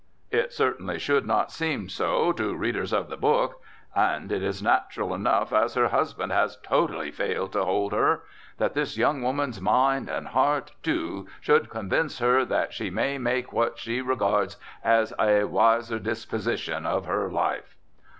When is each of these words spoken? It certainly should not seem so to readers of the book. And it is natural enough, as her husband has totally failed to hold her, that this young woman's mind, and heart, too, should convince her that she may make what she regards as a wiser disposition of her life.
It 0.31 0.51
certainly 0.51 0.97
should 0.97 1.27
not 1.27 1.51
seem 1.51 1.87
so 1.87 2.31
to 2.31 2.55
readers 2.55 2.91
of 2.91 3.07
the 3.07 3.17
book. 3.17 3.61
And 3.95 4.31
it 4.31 4.41
is 4.41 4.59
natural 4.63 5.13
enough, 5.13 5.53
as 5.53 5.75
her 5.75 5.89
husband 5.89 6.31
has 6.31 6.57
totally 6.63 7.11
failed 7.11 7.51
to 7.51 7.65
hold 7.65 7.93
her, 7.93 8.23
that 8.57 8.73
this 8.73 8.97
young 8.97 9.21
woman's 9.21 9.61
mind, 9.61 10.09
and 10.09 10.29
heart, 10.29 10.71
too, 10.81 11.27
should 11.39 11.69
convince 11.69 12.17
her 12.17 12.43
that 12.45 12.73
she 12.73 12.89
may 12.89 13.19
make 13.19 13.53
what 13.53 13.77
she 13.77 14.01
regards 14.01 14.57
as 14.83 15.13
a 15.19 15.43
wiser 15.43 15.99
disposition 15.99 16.87
of 16.87 17.05
her 17.05 17.29
life. 17.29 17.77